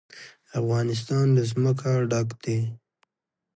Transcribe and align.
افغانستان 0.59 1.25
له 1.35 1.43
ځمکه 1.51 1.91
ډک 2.11 2.29
دی. 2.43 2.59